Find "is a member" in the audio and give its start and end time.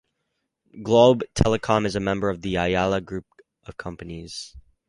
1.85-2.31